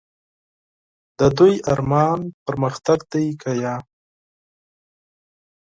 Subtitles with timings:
[1.19, 3.75] د دوی ارمان پرمختګ دی که نه؟